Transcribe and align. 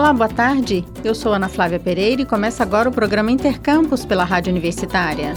Olá, 0.00 0.14
boa 0.14 0.30
tarde. 0.30 0.82
Eu 1.04 1.14
sou 1.14 1.30
Ana 1.34 1.46
Flávia 1.46 1.78
Pereira 1.78 2.22
e 2.22 2.24
começa 2.24 2.62
agora 2.62 2.88
o 2.88 2.92
programa 2.92 3.30
Intercampus 3.30 4.02
pela 4.02 4.24
Rádio 4.24 4.50
Universitária. 4.50 5.34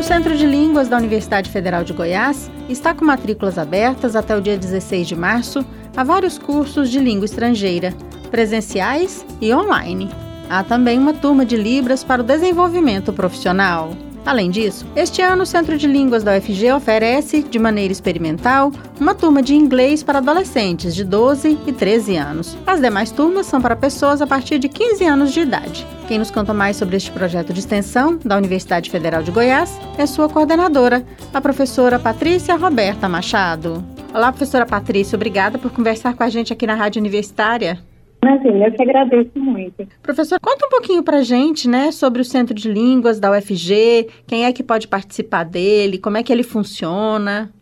O 0.00 0.02
Centro 0.02 0.34
de 0.34 0.46
Línguas 0.46 0.88
da 0.88 0.96
Universidade 0.96 1.50
Federal 1.50 1.84
de 1.84 1.92
Goiás 1.92 2.50
está 2.70 2.94
com 2.94 3.04
matrículas 3.04 3.58
abertas 3.58 4.16
até 4.16 4.34
o 4.34 4.40
dia 4.40 4.56
16 4.56 5.08
de 5.08 5.14
março 5.14 5.62
a 5.94 6.02
vários 6.02 6.38
cursos 6.38 6.88
de 6.88 6.98
língua 6.98 7.26
estrangeira, 7.26 7.92
presenciais 8.30 9.26
e 9.42 9.52
online. 9.52 10.08
Há 10.48 10.64
também 10.64 10.98
uma 10.98 11.12
turma 11.12 11.44
de 11.44 11.54
Libras 11.54 12.02
para 12.02 12.22
o 12.22 12.24
desenvolvimento 12.24 13.12
profissional. 13.12 13.90
Além 14.28 14.50
disso, 14.50 14.86
este 14.94 15.22
ano 15.22 15.44
o 15.44 15.46
Centro 15.46 15.78
de 15.78 15.86
Línguas 15.86 16.22
da 16.22 16.36
UFG 16.36 16.70
oferece, 16.72 17.42
de 17.42 17.58
maneira 17.58 17.90
experimental, 17.90 18.70
uma 19.00 19.14
turma 19.14 19.42
de 19.42 19.54
inglês 19.54 20.02
para 20.02 20.18
adolescentes 20.18 20.94
de 20.94 21.02
12 21.02 21.58
e 21.66 21.72
13 21.72 22.16
anos. 22.16 22.54
As 22.66 22.78
demais 22.78 23.10
turmas 23.10 23.46
são 23.46 23.58
para 23.58 23.74
pessoas 23.74 24.20
a 24.20 24.26
partir 24.26 24.58
de 24.58 24.68
15 24.68 25.02
anos 25.06 25.32
de 25.32 25.40
idade. 25.40 25.86
Quem 26.06 26.18
nos 26.18 26.30
conta 26.30 26.52
mais 26.52 26.76
sobre 26.76 26.98
este 26.98 27.10
projeto 27.10 27.54
de 27.54 27.60
extensão 27.60 28.18
da 28.22 28.36
Universidade 28.36 28.90
Federal 28.90 29.22
de 29.22 29.30
Goiás 29.30 29.80
é 29.96 30.04
sua 30.04 30.28
coordenadora, 30.28 31.06
a 31.32 31.40
professora 31.40 31.98
Patrícia 31.98 32.54
Roberta 32.54 33.08
Machado. 33.08 33.82
Olá, 34.12 34.30
professora 34.30 34.66
Patrícia, 34.66 35.16
obrigada 35.16 35.56
por 35.56 35.70
conversar 35.70 36.14
com 36.14 36.22
a 36.22 36.28
gente 36.28 36.52
aqui 36.52 36.66
na 36.66 36.74
Rádio 36.74 37.00
Universitária. 37.00 37.82
Imagina, 38.22 38.66
eu 38.66 38.72
que 38.72 38.82
agradeço 38.82 39.38
muito. 39.38 39.86
Professor, 40.02 40.40
conta 40.40 40.66
um 40.66 40.70
pouquinho 40.70 41.02
pra 41.02 41.22
gente, 41.22 41.68
né, 41.68 41.92
sobre 41.92 42.20
o 42.20 42.24
Centro 42.24 42.54
de 42.54 42.70
Línguas 42.70 43.20
da 43.20 43.30
UFG, 43.30 44.08
quem 44.26 44.44
é 44.44 44.52
que 44.52 44.62
pode 44.62 44.88
participar 44.88 45.44
dele, 45.44 45.98
como 45.98 46.16
é 46.16 46.22
que 46.22 46.32
ele 46.32 46.42
funciona? 46.42 47.52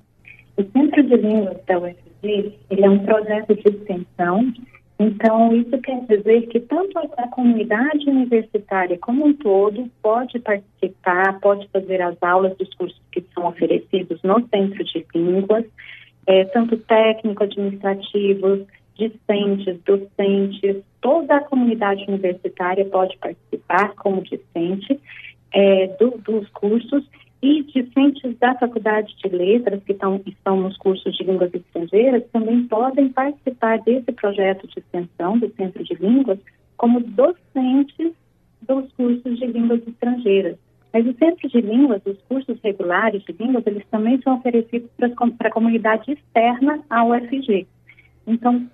O 0.57 0.63
Centro 0.63 1.03
de 1.03 1.17
Línguas 1.17 1.59
da 1.67 1.79
UFG, 1.79 2.55
ele 2.71 2.85
é 2.85 2.89
um 2.89 2.99
projeto 3.01 3.55
de 3.55 3.69
extensão, 3.69 4.53
então 4.99 5.55
isso 5.55 5.79
quer 5.83 6.01
dizer 6.07 6.47
que 6.47 6.59
tanto 6.61 6.99
a 6.99 7.29
comunidade 7.29 8.09
universitária 8.09 8.97
como 8.99 9.27
um 9.27 9.35
todo 9.35 9.91
pode 10.03 10.39
participar, 10.39 11.39
pode 11.41 11.69
fazer 11.69 12.01
as 12.01 12.17
aulas 12.23 12.57
dos 12.57 12.73
cursos 12.75 13.01
que 13.13 13.23
são 13.35 13.47
oferecidos 13.47 14.23
no 14.23 14.41
Centro 14.49 14.83
de 14.83 15.07
Línguas, 15.15 15.67
é, 16.27 16.45
tanto 16.47 16.79
técnico, 16.79 17.45
administrativos, 17.45 18.61
discentes, 18.97 19.79
docentes, 19.85 20.83
toda 21.01 21.37
a 21.37 21.45
comunidade 21.45 22.05
universitária 22.09 22.85
pode 22.85 23.17
participar 23.19 23.95
como 23.95 24.23
discente 24.23 24.99
é, 25.53 25.87
do, 25.99 26.19
dos 26.19 26.49
cursos 26.51 27.05
e 27.43 27.63
discentes 27.65 28.37
da 28.39 28.55
Faculdade 28.55 29.15
de 29.23 29.29
Letras, 29.29 29.83
que 29.85 29.93
estão, 29.93 30.21
estão 30.27 30.61
nos 30.61 30.77
cursos 30.79 31.17
de 31.17 31.25
línguas 31.25 31.53
estrangeiras, 31.53 32.25
também 32.33 32.67
podem 32.67 33.11
participar 33.11 33.79
desse 33.81 34.11
projeto 34.13 34.67
de 34.67 34.79
extensão 34.79 35.39
do 35.39 35.53
Centro 35.55 35.85
de 35.85 35.95
Línguas 35.95 36.39
como 36.77 37.01
docentes 37.01 38.13
dos 38.63 38.91
cursos 38.93 39.39
de 39.39 39.47
línguas 39.47 39.87
estrangeiras. 39.87 40.57
Mas 40.93 41.07
o 41.07 41.15
Centro 41.19 41.49
de 41.49 41.61
Línguas, 41.61 42.01
os 42.07 42.17
cursos 42.23 42.59
regulares 42.63 43.23
de 43.25 43.33
línguas, 43.33 43.67
eles 43.67 43.85
também 43.91 44.21
são 44.23 44.37
oferecidos 44.37 44.91
para 44.97 45.49
a 45.49 45.53
comunidade 45.53 46.11
externa 46.11 46.81
ao 46.89 47.11
UFG. 47.11 47.67
Então, 48.27 48.67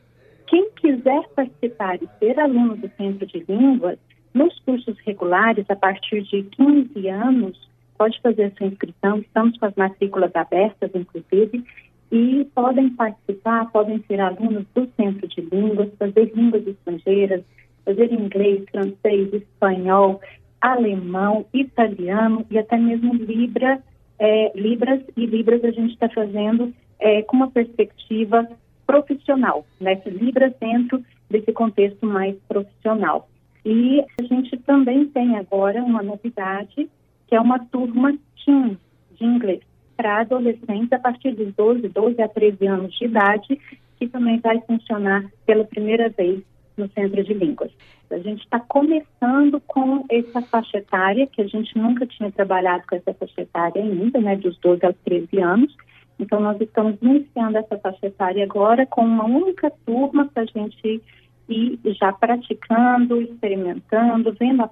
quem 0.47 0.71
quiser 0.73 1.29
participar 1.35 1.97
e 1.97 2.09
ser 2.19 2.39
aluno 2.39 2.77
do 2.77 2.91
Centro 2.97 3.27
de 3.27 3.45
Línguas, 3.49 3.99
nos 4.35 4.59
cursos 4.61 4.97
regulares, 5.05 5.65
a 5.69 5.77
partir 5.77 6.23
de 6.23 6.43
15 6.43 7.09
anos, 7.09 7.69
pode 7.99 8.21
fazer 8.21 8.53
sua 8.57 8.67
inscrição. 8.67 9.19
Estamos 9.19 9.59
com 9.59 9.67
as 9.67 9.75
matrículas 9.75 10.35
abertas, 10.35 10.91
inclusive, 10.95 11.65
e 12.11 12.47
podem 12.55 12.91
participar, 12.91 13.71
podem 13.71 14.03
ser 14.07 14.21
alunos 14.21 14.67
do 14.75 14.89
Centro 14.97 15.27
de 15.29 15.41
Línguas, 15.41 15.89
fazer 15.99 16.33
línguas 16.35 16.67
estrangeiras, 16.67 17.43
fazer 17.85 18.13
inglês, 18.13 18.65
francês, 18.71 19.33
espanhol, 19.33 20.21
alemão, 20.61 21.47
italiano 21.53 22.47
e 22.51 22.59
até 22.59 22.77
mesmo 22.77 23.15
Libra, 23.15 23.83
é, 24.19 24.53
Libras 24.55 25.01
e 25.17 25.27
Libras 25.27 25.65
a 25.65 25.71
gente 25.71 25.95
está 25.95 26.09
fazendo 26.09 26.73
é, 27.01 27.23
com 27.23 27.37
uma 27.37 27.51
perspectiva 27.51 28.49
profissional, 28.87 29.65
né? 29.81 30.01
Libras 30.07 30.53
dentro 30.61 31.03
desse 31.31 31.53
contexto 31.53 32.05
mais 32.07 32.37
profissional. 32.49 33.29
E 33.65 34.01
a 34.21 34.23
gente 34.23 34.57
também 34.59 35.07
tem 35.07 35.37
agora 35.37 35.83
uma 35.83 36.03
novidade, 36.03 36.89
que 37.27 37.35
é 37.35 37.41
uma 37.41 37.59
turma 37.59 38.13
Team 38.45 38.77
de 39.15 39.25
inglês 39.25 39.61
para 39.97 40.21
adolescentes 40.21 40.93
a 40.93 40.99
partir 40.99 41.33
dos 41.33 41.55
12, 41.55 41.89
12 41.89 42.21
a 42.21 42.29
13 42.29 42.67
anos 42.67 42.93
de 42.99 43.05
idade, 43.05 43.61
que 43.99 44.09
também 44.09 44.41
vai 44.41 44.61
funcionar 44.63 45.25
pela 45.47 45.65
primeira 45.65 46.09
vez 46.09 46.43
no 46.77 46.89
Centro 46.91 47.23
de 47.23 47.35
Línguas. 47.35 47.71
A 48.11 48.19
gente 48.19 48.43
está 48.43 48.61
começando 48.61 49.61
com 49.67 50.05
essa 50.11 50.43
faixa 50.43 50.79
etária, 50.79 51.27
que 51.27 51.41
a 51.41 51.47
gente 51.47 51.77
nunca 51.79 52.07
tinha 52.07 52.31
trabalhado 52.31 52.85
com 52.87 52.97
essa 52.97 53.15
faixa 53.15 53.43
etária 53.43 53.83
ainda, 53.83 54.21
né, 54.21 54.37
dos 54.37 54.59
12 54.59 54.85
aos 54.85 54.97
13 55.05 55.39
anos, 55.41 55.75
então, 56.23 56.41
nós 56.41 56.61
estamos 56.61 56.97
iniciando 57.03 57.59
essa 57.59 57.77
faixa 57.79 58.07
etária 58.07 58.45
agora 58.45 58.87
com 58.87 59.03
uma 59.03 59.25
única 59.25 59.71
turma 59.85 60.29
para 60.33 60.45
a 60.45 60.47
gente 60.47 61.03
ir 61.49 61.79
já 61.99 62.13
praticando, 62.13 63.21
experimentando, 63.21 64.35
vendo 64.39 64.63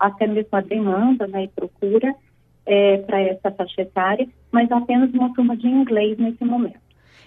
até 0.00 0.26
mesmo 0.26 0.48
a 0.52 0.60
demanda 0.60 1.26
né, 1.26 1.44
e 1.44 1.48
procura 1.48 2.14
é, 2.66 2.98
para 2.98 3.20
essa 3.20 3.50
faixa 3.50 3.82
etária, 3.82 4.26
mas 4.50 4.70
apenas 4.72 5.12
uma 5.12 5.32
turma 5.34 5.56
de 5.56 5.68
inglês 5.68 6.18
nesse 6.18 6.44
momento. 6.44 6.80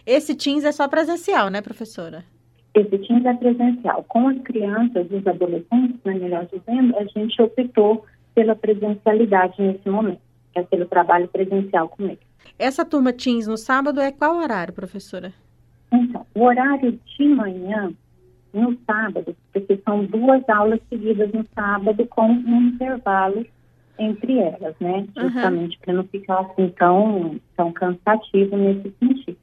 Esse 0.06 0.36
Teams 0.36 0.64
é 0.64 0.72
só 0.72 0.88
presencial, 0.88 1.50
né, 1.50 1.62
professora? 1.62 2.24
Esse 2.74 2.98
Teams 2.98 3.26
é 3.26 3.34
presencial. 3.34 4.04
Com 4.08 4.28
as 4.28 4.40
crianças, 4.40 5.08
os 5.12 5.26
adolescentes, 5.28 6.00
né, 6.04 6.14
melhor 6.16 6.48
dizendo, 6.52 6.98
a 6.98 7.04
gente 7.06 7.42
optou 7.42 8.06
pela 8.34 8.56
presencialidade 8.56 9.56
nesse 9.62 9.90
momento, 9.90 10.22
pelo 10.66 10.86
trabalho 10.86 11.28
presencial 11.28 11.90
com 11.90 12.04
eles. 12.04 12.20
Essa 12.58 12.84
turma 12.84 13.14
Teams 13.14 13.48
no 13.48 13.58
sábado 13.58 14.00
é 14.00 14.12
qual 14.12 14.38
horário, 14.38 14.74
professora? 14.74 15.34
Então, 15.92 16.26
o 16.34 16.44
horário 16.44 17.00
de 17.06 17.28
manhã, 17.28 17.94
no 18.54 18.78
sábado, 18.86 19.36
porque 19.54 19.80
são 19.86 20.06
duas 20.06 20.48
aulas 20.50 20.80
seguidas 20.90 21.32
no 21.32 21.46
sábado 21.54 22.06
com 22.08 22.28
um 22.28 22.70
intervalo 22.70 23.46
entre 24.00 24.40
elas, 24.40 24.76
né? 24.80 25.08
Justamente 25.16 25.76
uhum. 25.76 25.82
para 25.84 25.94
não 25.94 26.04
ficar 26.06 26.40
assim 26.42 26.70
tão, 26.78 27.40
tão 27.56 27.72
cansativo 27.72 28.56
nesse 28.56 28.94
sentido. 29.00 29.38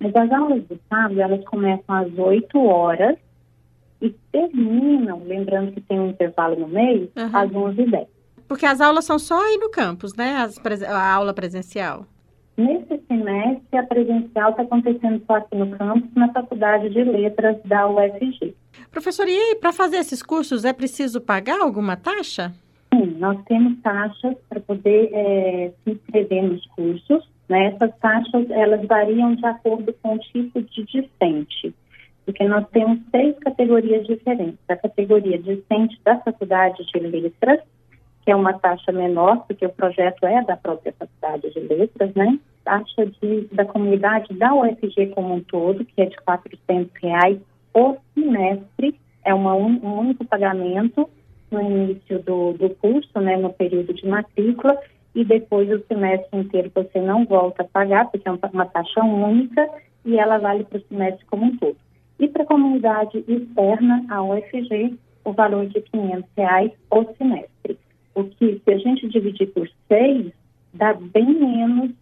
Mas 0.00 0.14
as 0.14 0.30
aulas 0.32 0.64
do 0.64 0.78
sábado, 0.88 1.20
elas 1.20 1.44
começam 1.44 1.94
às 1.94 2.16
8 2.16 2.58
horas 2.58 3.16
e 4.00 4.10
terminam, 4.32 5.22
lembrando 5.24 5.72
que 5.72 5.80
tem 5.80 5.98
um 5.98 6.10
intervalo 6.10 6.56
no 6.56 6.68
meio, 6.68 7.10
uhum. 7.16 7.36
às 7.36 7.50
11h10. 7.50 8.06
Porque 8.48 8.64
as 8.64 8.80
aulas 8.80 9.04
são 9.04 9.18
só 9.18 9.38
aí 9.40 9.58
no 9.58 9.70
campus, 9.70 10.14
né? 10.16 10.36
As, 10.36 10.58
a 10.82 11.12
aula 11.12 11.34
presencial. 11.34 12.06
Nesse 12.56 13.00
semestre, 13.06 13.78
a 13.78 13.84
presencial 13.84 14.50
está 14.50 14.62
acontecendo 14.62 15.22
só 15.26 15.36
aqui 15.36 15.54
no 15.54 15.70
campus, 15.76 16.10
na 16.16 16.32
Faculdade 16.32 16.90
de 16.90 17.04
Letras 17.04 17.56
da 17.64 17.86
UFG. 17.86 18.52
Professor, 18.90 19.28
e 19.28 19.54
para 19.56 19.72
fazer 19.72 19.98
esses 19.98 20.22
cursos 20.24 20.64
é 20.64 20.72
preciso 20.72 21.20
pagar 21.20 21.60
alguma 21.60 21.96
taxa? 21.96 22.52
Sim, 22.92 23.16
nós 23.18 23.40
temos 23.44 23.78
taxas 23.80 24.34
para 24.48 24.58
poder 24.58 25.10
é, 25.12 25.72
se 25.84 25.92
inscrever 25.92 26.42
nos 26.42 26.66
cursos. 26.68 27.28
Né? 27.48 27.66
Essas 27.66 27.96
taxas, 27.98 28.50
elas 28.50 28.84
variam 28.86 29.34
de 29.34 29.46
acordo 29.46 29.94
com 30.02 30.14
o 30.14 30.18
tipo 30.18 30.60
de 30.60 30.84
discente, 30.84 31.74
porque 32.24 32.44
nós 32.44 32.66
temos 32.70 32.98
seis 33.10 33.38
categorias 33.38 34.06
diferentes. 34.06 34.58
A 34.68 34.76
categoria 34.76 35.38
discente 35.38 35.98
da 36.04 36.18
Faculdade 36.18 36.84
de 36.92 36.98
Letras, 36.98 37.60
é 38.30 38.36
uma 38.36 38.52
taxa 38.52 38.92
menor, 38.92 39.44
porque 39.46 39.64
o 39.64 39.70
projeto 39.70 40.24
é 40.26 40.42
da 40.42 40.56
própria 40.56 40.92
Faculdade 40.92 41.52
de 41.52 41.60
Letras, 41.60 42.12
né? 42.14 42.38
Taxa 42.64 43.06
de, 43.06 43.48
da 43.52 43.64
comunidade 43.64 44.34
da 44.34 44.54
UFG 44.54 45.08
como 45.14 45.34
um 45.34 45.40
todo, 45.40 45.84
que 45.84 46.02
é 46.02 46.06
de 46.06 46.16
R$ 46.16 46.90
reais 47.02 47.38
por 47.72 47.98
semestre, 48.14 48.98
é 49.24 49.32
uma, 49.32 49.54
um, 49.54 49.98
único 49.98 50.24
pagamento 50.24 51.08
no 51.50 51.60
início 51.60 52.18
do, 52.20 52.52
do 52.54 52.70
curso, 52.76 53.20
né, 53.20 53.36
no 53.36 53.52
período 53.52 53.94
de 53.94 54.06
matrícula, 54.06 54.78
e 55.14 55.24
depois 55.24 55.70
o 55.70 55.82
semestre 55.86 56.38
inteiro 56.38 56.70
você 56.74 57.00
não 57.00 57.24
volta 57.24 57.62
a 57.62 57.66
pagar, 57.66 58.10
porque 58.10 58.28
é 58.28 58.32
uma, 58.32 58.66
taxa 58.66 59.02
única 59.02 59.68
e 60.04 60.18
ela 60.18 60.38
vale 60.38 60.64
para 60.64 60.78
o 60.78 60.82
semestre 60.82 61.24
como 61.26 61.46
um 61.46 61.56
todo. 61.56 61.76
E 62.18 62.28
para 62.28 62.42
a 62.42 62.46
comunidade 62.46 63.24
externa, 63.26 64.04
a 64.10 64.22
UFG, 64.22 64.98
o 65.24 65.32
valor 65.32 65.66
de 65.66 65.78
R$ 65.78 66.24
reais 66.36 66.72
por 66.90 67.06
semestre 67.16 67.57
o 68.18 68.24
que, 68.24 68.60
se 68.64 68.72
a 68.72 68.78
gente 68.78 69.08
dividir 69.08 69.46
por 69.52 69.68
seis, 69.86 70.32
dá 70.74 70.92
bem 70.92 71.34
menos 71.38 71.92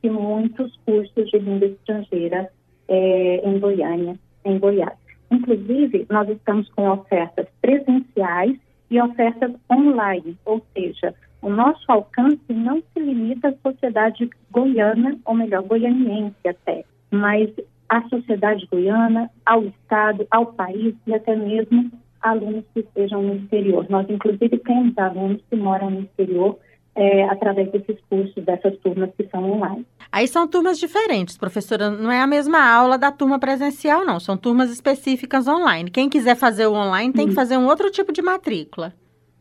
que 0.00 0.08
muitos 0.08 0.76
cursos 0.86 1.30
de 1.30 1.38
língua 1.38 1.66
estrangeira 1.66 2.48
é, 2.86 3.48
em 3.48 3.58
Goiânia, 3.58 4.16
em 4.44 4.58
Goiás. 4.58 4.96
Inclusive, 5.30 6.06
nós 6.08 6.28
estamos 6.28 6.68
com 6.70 6.88
ofertas 6.88 7.48
presenciais 7.60 8.56
e 8.88 9.00
ofertas 9.00 9.52
online, 9.72 10.38
ou 10.44 10.64
seja, 10.72 11.12
o 11.42 11.50
nosso 11.50 11.84
alcance 11.90 12.52
não 12.52 12.80
se 12.92 13.00
limita 13.00 13.48
à 13.48 13.54
sociedade 13.68 14.30
goiana, 14.52 15.18
ou 15.24 15.34
melhor, 15.34 15.62
goianiense 15.64 16.36
até, 16.46 16.84
mas 17.10 17.50
à 17.88 18.00
sociedade 18.08 18.66
goiana, 18.70 19.28
ao 19.44 19.64
Estado, 19.64 20.26
ao 20.30 20.46
país 20.46 20.94
e 21.06 21.14
até 21.14 21.34
mesmo 21.34 21.90
alunos 22.24 22.64
que 22.72 22.80
estejam 22.80 23.22
no 23.22 23.36
exterior. 23.36 23.86
Nós, 23.88 24.08
inclusive, 24.08 24.58
temos 24.58 24.96
alunos 24.98 25.40
que 25.48 25.56
moram 25.56 25.90
no 25.90 26.00
exterior 26.00 26.58
é, 26.96 27.24
através 27.24 27.70
desses 27.70 28.00
cursos, 28.08 28.42
dessas 28.44 28.76
turmas 28.78 29.10
que 29.16 29.26
são 29.28 29.52
online. 29.52 29.84
Aí 30.10 30.26
são 30.26 30.46
turmas 30.48 30.78
diferentes, 30.78 31.36
professora. 31.36 31.90
Não 31.90 32.10
é 32.10 32.20
a 32.20 32.26
mesma 32.26 32.64
aula 32.64 32.96
da 32.96 33.10
turma 33.10 33.38
presencial, 33.38 34.04
não. 34.04 34.18
São 34.18 34.36
turmas 34.36 34.70
específicas 34.70 35.46
online. 35.46 35.90
Quem 35.90 36.08
quiser 36.08 36.36
fazer 36.36 36.66
o 36.66 36.72
online 36.72 37.12
tem 37.12 37.28
que 37.28 37.34
fazer 37.34 37.56
um 37.56 37.66
outro 37.66 37.90
tipo 37.90 38.12
de 38.12 38.22
matrícula. 38.22 38.92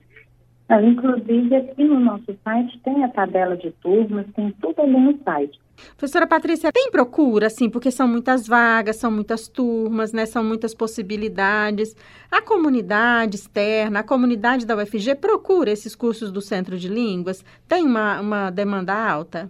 Inclusive, 0.80 1.54
aqui 1.54 1.84
no 1.84 2.00
nosso 2.00 2.34
site 2.44 2.80
tem 2.80 3.04
a 3.04 3.10
tabela 3.10 3.58
de 3.58 3.72
turmas, 3.72 4.26
tem 4.34 4.56
tudo 4.62 4.82
ali 4.82 4.98
no 4.98 5.18
site. 5.24 5.60
Professora 5.98 6.28
Patrícia, 6.28 6.72
tem 6.72 6.90
procura, 6.90 7.48
assim, 7.48 7.70
porque 7.70 7.92
são 7.92 8.08
muitas 8.08 8.48
vagas, 8.48 8.96
são 8.96 9.12
muitas 9.12 9.50
turmas, 9.50 10.14
né? 10.14 10.26
São 10.26 10.44
muitas 10.44 10.74
possibilidades. 10.74 11.96
A 12.32 12.42
comunidade 12.42 13.36
externa, 13.36 14.00
a 14.00 14.04
comunidade 14.04 14.66
da 14.66 14.78
UFG 14.78 15.16
procura 15.16 15.72
esses 15.72 15.96
cursos 15.96 16.32
do 16.32 16.42
Centro 16.42 16.78
de 16.78 16.88
Línguas? 16.88 17.44
Tem 17.68 17.84
uma, 17.86 18.22
uma 18.22 18.50
demanda 18.50 18.94
alta? 18.94 19.50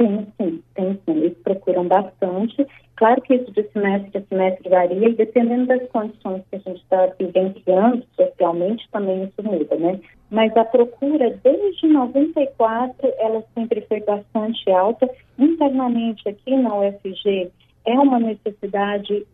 Tem 0.00 0.26
sim, 0.40 0.62
tem 0.74 0.94
sim. 1.04 1.18
Eles 1.18 1.36
procuram 1.44 1.86
bastante. 1.86 2.66
Claro 2.96 3.20
que 3.20 3.34
isso 3.34 3.52
de 3.52 3.62
semestre 3.64 4.16
a 4.16 4.22
semestre 4.22 4.70
varia 4.70 5.10
e 5.10 5.14
dependendo 5.14 5.66
das 5.66 5.86
condições 5.90 6.42
que 6.48 6.56
a 6.56 6.58
gente 6.58 6.80
está 6.80 7.06
vivenciando 7.18 8.02
socialmente, 8.16 8.88
também 8.90 9.24
isso 9.24 9.42
muda, 9.42 9.76
né? 9.76 10.00
Mas 10.30 10.56
a 10.56 10.64
procura, 10.64 11.38
desde 11.44 11.86
94, 11.86 13.12
ela 13.18 13.44
sempre 13.54 13.82
foi 13.82 14.00
bastante 14.00 14.70
alta. 14.70 15.06
Internamente 15.38 16.26
aqui 16.26 16.56
na 16.56 16.74
UFG, 16.76 17.50
é 17.84 17.92
uma 17.92 18.18
necessidade 18.18 19.26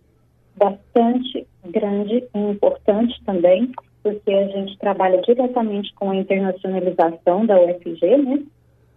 bastante 0.57 1.47
grande 1.67 2.25
e 2.35 2.39
importante 2.39 3.23
também, 3.25 3.71
porque 4.03 4.33
a 4.33 4.49
gente 4.49 4.77
trabalha 4.79 5.23
diretamente 5.23 5.95
com 5.95 6.11
a 6.11 6.17
internacionalização 6.17 7.47
da 7.47 7.57
UFG, 7.61 8.17
né? 8.17 8.43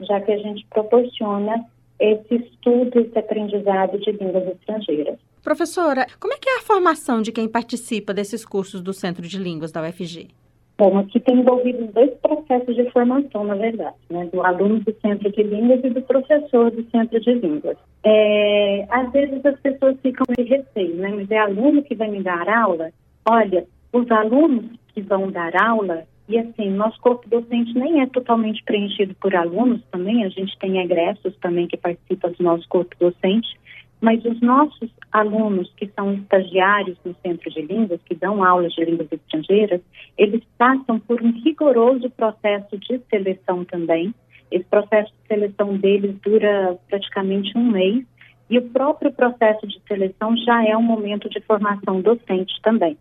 Já 0.02 0.20
que 0.22 0.32
a 0.32 0.38
gente 0.38 0.66
proporciona 0.70 1.66
esse 2.00 2.36
estudo, 2.36 3.00
esse 3.00 3.18
aprendizado 3.20 4.00
de 4.00 4.12
línguas 4.12 4.48
estrangeiras. 4.48 5.20
Professora, 5.44 6.06
como 6.20 6.34
é 6.34 6.38
que 6.38 6.50
é 6.50 6.58
a 6.58 6.62
formação 6.62 7.22
de 7.22 7.32
quem 7.32 7.48
participa 7.48 8.14
desses 8.14 8.46
cursos 8.46 8.82
do 8.82 8.94
Centro 8.94 9.28
de 9.28 9.38
Línguas 9.38 9.72
da 9.72 9.82
UFG? 9.82 10.30
Bom, 10.78 10.98
aqui 10.98 11.20
tem 11.20 11.40
envolvido 11.40 11.88
dois 11.88 12.14
processos 12.22 12.74
de 12.74 12.90
formação, 12.92 13.44
na 13.44 13.56
verdade, 13.56 13.98
né? 14.10 14.30
do 14.32 14.42
aluno 14.42 14.80
do 14.80 14.96
Centro 15.02 15.30
de 15.30 15.44
Línguas 15.44 15.84
e 15.84 15.90
do 15.90 16.02
professor 16.04 16.72
do 16.72 16.90
Centro 16.90 17.20
de 17.20 17.34
Línguas. 17.34 17.76
É, 18.06 18.88
às 18.90 19.12
vezes 19.12 19.46
as 19.46 19.60
pessoas 19.60 19.98
ficam 20.02 20.26
de 20.38 20.44
receio, 20.44 20.96
né? 20.96 21.10
Mas 21.10 21.30
é 21.30 21.38
aluno 21.38 21.84
que 21.84 21.96
vai 21.96 22.08
me 22.08 22.24
dar 22.24 22.48
aula? 22.48 22.92
Olha, 23.30 23.66
os 23.92 24.10
alunos 24.10 24.68
que 24.94 25.02
vão 25.02 25.30
dar 25.30 25.54
aula, 25.62 26.06
e 26.30 26.38
assim, 26.38 26.70
nosso 26.70 27.02
corpo 27.02 27.28
docente 27.28 27.74
nem 27.74 28.02
é 28.02 28.06
totalmente 28.06 28.64
preenchido 28.64 29.16
por 29.16 29.36
alunos 29.36 29.82
também, 29.92 30.24
a 30.24 30.30
gente 30.30 30.56
tem 30.60 30.80
egressos 30.80 31.36
também 31.38 31.68
que 31.68 31.76
participam 31.76 32.32
do 32.32 32.44
nosso 32.44 32.70
corpo 32.70 32.96
docente, 33.00 33.50
mas 34.00 34.24
os 34.24 34.40
nossos 34.40 34.92
alunos 35.12 35.74
que 35.76 35.88
são 35.88 36.14
estagiários 36.14 37.00
no 37.04 37.16
Centro 37.24 37.50
de 37.50 37.64
Línguas, 37.64 38.00
que 38.06 38.14
dão 38.14 38.44
aulas 38.44 38.72
de 38.74 38.86
línguas 38.86 39.12
estrangeiras, 39.12 39.82
eles 40.16 40.44
passam 40.56 41.00
por 41.00 41.20
um 41.20 41.32
rigoroso 41.32 42.08
processo 42.12 42.78
de 42.78 43.02
seleção 43.10 43.66
também. 43.66 44.14
Esse 44.52 44.66
processo 44.66 45.12
de 45.12 45.28
seleção 45.28 45.78
deles 45.78 46.16
dura 46.24 46.78
praticamente 46.88 47.58
um 47.58 47.72
mês, 47.72 48.06
e 48.52 48.60
o 48.60 48.70
próprio 48.70 49.12
processo 49.12 49.66
de 49.66 49.82
seleção 49.88 50.38
já 50.38 50.64
é 50.64 50.78
um 50.78 50.84
momento 50.84 51.28
de 51.28 51.42
formação 51.42 52.02
docente 52.02 52.54
também 52.62 52.96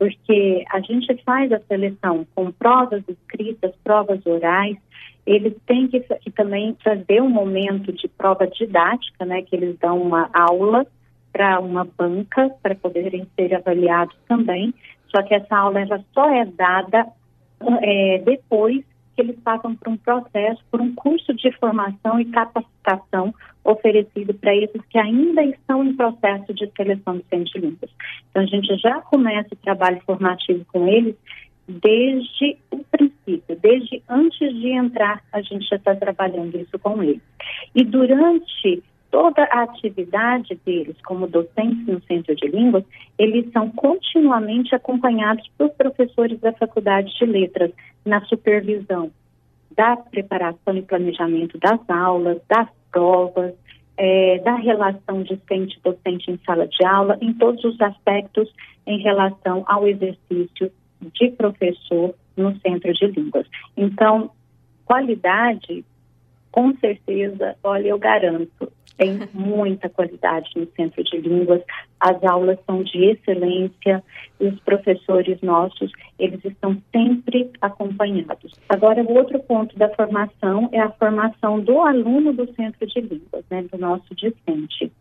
porque 0.00 0.64
a 0.72 0.80
gente 0.80 1.14
faz 1.24 1.52
a 1.52 1.60
seleção 1.60 2.26
com 2.34 2.50
provas 2.50 3.02
escritas, 3.06 3.70
provas 3.84 4.24
orais, 4.24 4.78
eles 5.26 5.52
têm 5.66 5.88
que, 5.88 6.00
que, 6.00 6.30
também 6.30 6.74
trazer 6.82 7.20
um 7.20 7.28
momento 7.28 7.92
de 7.92 8.08
prova 8.08 8.46
didática, 8.46 9.26
né, 9.26 9.42
que 9.42 9.54
eles 9.54 9.78
dão 9.78 10.00
uma 10.00 10.30
aula 10.32 10.86
para 11.30 11.60
uma 11.60 11.84
banca 11.84 12.48
para 12.62 12.74
poderem 12.74 13.26
ser 13.36 13.54
avaliados 13.54 14.16
também. 14.26 14.72
Só 15.14 15.22
que 15.22 15.34
essa 15.34 15.54
aula 15.54 15.80
ela 15.80 16.02
só 16.14 16.30
é 16.30 16.46
dada 16.46 17.06
é, 17.82 18.22
depois 18.24 18.82
que 19.20 19.26
eles 19.26 19.38
passam 19.40 19.74
por 19.74 19.88
um 19.88 19.96
processo, 19.96 20.62
por 20.70 20.80
um 20.80 20.94
curso 20.94 21.34
de 21.34 21.52
formação 21.58 22.18
e 22.18 22.24
capacitação 22.24 23.34
oferecido 23.62 24.32
para 24.32 24.56
esses 24.56 24.80
que 24.88 24.98
ainda 24.98 25.44
estão 25.44 25.84
em 25.84 25.94
processo 25.94 26.54
de 26.54 26.70
seleção 26.74 27.18
de 27.18 27.58
línguas. 27.58 27.90
Então, 28.30 28.42
a 28.42 28.46
gente 28.46 28.74
já 28.78 29.00
começa 29.02 29.48
o 29.52 29.58
trabalho 29.58 30.00
formativo 30.06 30.64
com 30.72 30.88
eles 30.88 31.14
desde 31.68 32.56
o 32.70 32.78
princípio, 32.78 33.56
desde 33.60 34.02
antes 34.08 34.52
de 34.54 34.70
entrar, 34.70 35.22
a 35.32 35.40
gente 35.40 35.68
já 35.68 35.76
está 35.76 35.94
trabalhando 35.94 36.56
isso 36.56 36.78
com 36.78 37.02
eles. 37.02 37.22
E 37.74 37.84
durante 37.84 38.82
toda 39.10 39.42
a 39.44 39.62
atividade 39.62 40.58
deles 40.64 40.96
como 41.02 41.26
docentes 41.26 41.86
no 41.86 42.00
Centro 42.02 42.34
de 42.34 42.46
Línguas, 42.48 42.84
eles 43.18 43.50
são 43.52 43.70
continuamente 43.70 44.74
acompanhados 44.74 45.48
por 45.58 45.70
professores 45.70 46.38
da 46.40 46.52
Faculdade 46.52 47.12
de 47.18 47.26
Letras 47.26 47.72
na 48.04 48.24
supervisão 48.26 49.10
da 49.76 49.96
preparação 49.96 50.76
e 50.76 50.82
planejamento 50.82 51.58
das 51.58 51.80
aulas, 51.88 52.40
das 52.48 52.68
provas, 52.90 53.54
é, 53.96 54.38
da 54.38 54.56
relação 54.56 55.22
discente-docente 55.22 56.30
em 56.30 56.38
sala 56.44 56.66
de 56.66 56.84
aula, 56.84 57.18
em 57.20 57.32
todos 57.34 57.62
os 57.64 57.80
aspectos 57.80 58.52
em 58.86 58.98
relação 59.00 59.64
ao 59.66 59.86
exercício 59.86 60.72
de 61.12 61.30
professor 61.32 62.14
no 62.36 62.58
Centro 62.60 62.92
de 62.92 63.06
Línguas. 63.06 63.46
Então, 63.76 64.30
qualidade, 64.84 65.84
com 66.52 66.74
certeza, 66.76 67.56
olha, 67.62 67.88
eu 67.88 67.98
garanto, 67.98 68.72
tem 68.96 69.18
muita 69.32 69.88
qualidade 69.88 70.50
no 70.56 70.66
Centro 70.76 71.02
de 71.04 71.18
Línguas, 71.18 71.62
as 71.98 72.22
aulas 72.24 72.58
são 72.66 72.82
de 72.82 73.04
excelência 73.06 74.02
e 74.38 74.46
os 74.46 74.60
professores 74.60 75.40
nossos, 75.40 75.90
eles 76.18 76.44
estão 76.44 76.76
sempre 76.92 77.50
acompanhados. 77.60 78.52
Agora, 78.68 79.02
o 79.02 79.14
outro 79.14 79.38
ponto 79.40 79.76
da 79.78 79.88
formação 79.90 80.68
é 80.72 80.80
a 80.80 80.90
formação 80.90 81.60
do 81.60 81.80
aluno 81.80 82.32
do 82.32 82.52
Centro 82.54 82.86
de 82.86 83.00
Línguas, 83.00 83.44
né, 83.50 83.62
do 83.62 83.78
nosso 83.78 84.14
discente. 84.14 84.92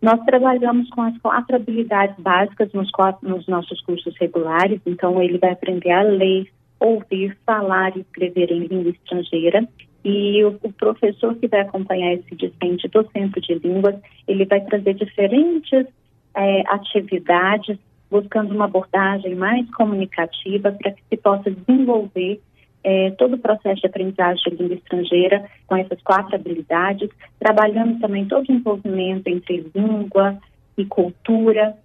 Nós 0.00 0.22
trabalhamos 0.24 0.88
com 0.90 1.02
as 1.02 1.18
quatro 1.18 1.56
habilidades 1.56 2.16
básicas 2.18 2.72
nos, 2.72 2.90
quatro, 2.90 3.28
nos 3.28 3.46
nossos 3.48 3.80
cursos 3.80 4.14
regulares, 4.16 4.80
então 4.86 5.20
ele 5.20 5.38
vai 5.38 5.50
aprender 5.50 5.90
a 5.90 6.02
ler, 6.02 6.46
ouvir, 6.78 7.36
falar 7.44 7.96
e 7.96 8.00
escrever 8.00 8.52
em 8.52 8.66
língua 8.66 8.92
estrangeira. 8.92 9.66
E 10.04 10.44
o, 10.44 10.58
o, 10.62 10.72
professor 10.72 11.34
que 11.36 11.48
vai 11.48 11.60
acompanhar 11.60 12.14
esse 12.14 12.34
discente 12.34 12.88
do 12.88 13.06
Centro 13.10 13.40
de 13.40 13.54
Línguas, 13.54 13.96
ele 14.26 14.44
vai 14.44 14.60
trazer 14.60 14.94
diferentes 14.94 15.86
é, 16.34 16.62
atividades 16.68 17.78
buscando 18.10 18.54
uma 18.54 18.66
abordagem 18.66 19.34
mais 19.34 19.68
comunicativa 19.74 20.72
para 20.72 20.92
que 20.92 21.02
se 21.08 21.16
possa 21.16 21.50
desenvolver 21.50 22.40
é, 22.82 23.10
todo 23.12 23.34
o 23.34 23.38
processo 23.38 23.80
de 23.80 23.86
aprendizagem 23.86 24.42
de 24.46 24.62
língua 24.62 24.76
estrangeira 24.76 25.44
com 25.66 25.76
essas 25.76 26.00
quatro 26.02 26.34
habilidades, 26.34 27.10
trabalhando 27.38 28.00
também 28.00 28.26
todo 28.26 28.48
o 28.48 28.52
envolvimento 28.52 29.28
entre 29.28 29.70
língua 29.74 30.38
e 30.76 30.84
cultura, 30.86 31.76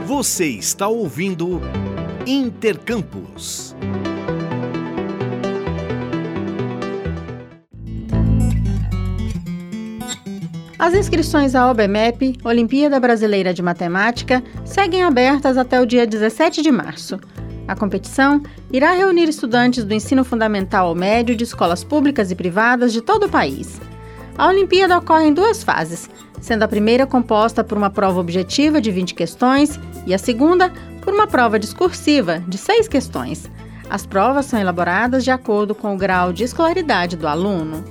Você 0.06 0.46
está 0.46 0.86
ouvindo 0.86 1.60
Intercampus. 2.24 3.74
As 10.78 10.94
inscrições 10.94 11.56
à 11.56 11.68
OBMEP, 11.68 12.38
Olimpíada 12.44 13.00
Brasileira 13.00 13.52
de 13.52 13.60
Matemática, 13.62 14.44
seguem 14.64 15.02
abertas 15.02 15.58
até 15.58 15.80
o 15.80 15.84
dia 15.84 16.06
17 16.06 16.62
de 16.62 16.70
março. 16.70 17.18
A 17.66 17.74
competição 17.74 18.40
irá 18.72 18.92
reunir 18.92 19.28
estudantes 19.28 19.82
do 19.82 19.92
ensino 19.92 20.22
fundamental 20.22 20.86
ao 20.86 20.94
médio 20.94 21.34
de 21.34 21.42
escolas 21.42 21.82
públicas 21.82 22.30
e 22.30 22.36
privadas 22.36 22.92
de 22.92 23.02
todo 23.02 23.26
o 23.26 23.28
país. 23.28 23.80
A 24.38 24.46
Olimpíada 24.46 24.98
ocorre 24.98 25.26
em 25.26 25.34
duas 25.34 25.64
fases, 25.64 26.08
sendo 26.46 26.62
a 26.62 26.68
primeira 26.68 27.04
composta 27.04 27.64
por 27.64 27.76
uma 27.76 27.90
prova 27.90 28.20
objetiva 28.20 28.80
de 28.80 28.92
20 28.92 29.14
questões 29.16 29.80
e 30.06 30.14
a 30.14 30.18
segunda 30.18 30.72
por 31.02 31.12
uma 31.12 31.26
prova 31.26 31.58
discursiva 31.58 32.38
de 32.46 32.56
6 32.56 32.86
questões. 32.86 33.50
As 33.90 34.06
provas 34.06 34.46
são 34.46 34.60
elaboradas 34.60 35.24
de 35.24 35.32
acordo 35.32 35.74
com 35.74 35.92
o 35.92 35.98
grau 35.98 36.32
de 36.32 36.44
escolaridade 36.44 37.16
do 37.16 37.26
aluno. 37.26 37.84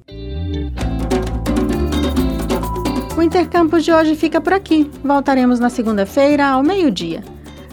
O 3.20 3.22
Intercampus 3.22 3.84
de 3.84 3.92
hoje 3.92 4.16
fica 4.16 4.40
por 4.40 4.54
aqui. 4.54 4.90
Voltaremos 5.04 5.60
na 5.60 5.70
segunda-feira, 5.70 6.48
ao 6.48 6.64
meio-dia. 6.64 7.22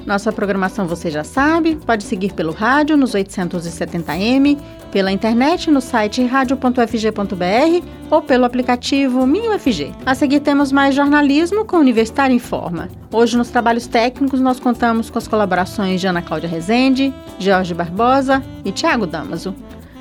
Nossa 0.05 0.33
programação 0.33 0.89
você 0.89 1.09
já 1.09 1.23
sabe, 1.23 1.77
pode 1.87 2.03
seguir 2.03 2.33
pelo 2.33 2.51
rádio 2.51 2.97
nos 2.97 3.13
870m, 3.13 4.61
pela 4.91 5.13
internet 5.13 5.71
no 5.71 5.81
site 5.81 6.25
radio.fg.br 6.25 7.87
ou 8.11 8.23
pelo 8.23 8.45
aplicativo 8.45 9.25
MinUFG. 9.25 9.93
A 10.05 10.17
seguir 10.17 10.41
temos 10.41 10.73
mais 10.73 10.97
jornalismo 10.97 11.65
com 11.65 11.77
Universitário 11.77 12.35
em 12.35 12.41
Forma. 12.41 12.89
Hoje 13.13 13.39
nos 13.39 13.49
trabalhos 13.49 13.87
técnicos 13.87 14.41
nós 14.41 14.59
contamos 14.59 15.11
com 15.11 15.19
as 15.19 15.29
colaborações 15.29 16.01
de 16.01 16.09
Ana 16.09 16.23
Cláudia 16.23 16.51
Rezende, 16.51 17.15
Jorge 17.39 17.73
Barbosa 17.73 18.43
e 18.65 18.73
Tiago 18.73 19.07
Damaso. 19.07 19.55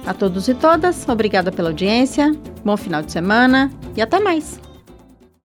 A 0.07 0.13
todos 0.13 0.47
e 0.47 0.55
todas, 0.55 1.07
obrigada 1.07 1.51
pela 1.51 1.69
audiência, 1.69 2.35
bom 2.63 2.75
final 2.75 3.03
de 3.03 3.11
semana 3.11 3.69
e 3.95 4.01
até 4.01 4.19
mais! 4.19 4.64